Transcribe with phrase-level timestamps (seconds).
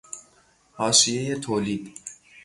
[0.71, 1.95] حاشیهی تولید